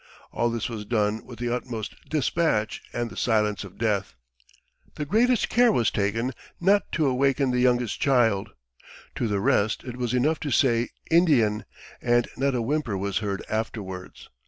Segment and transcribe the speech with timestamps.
[0.31, 4.15] All this was done with the utmost despatch and the silence of death;
[4.95, 8.49] the greatest care was taken not to awaken the youngest child;
[9.13, 11.65] to the rest it was enough to say Indian,
[12.01, 14.29] and not a whimper was heard afterwards.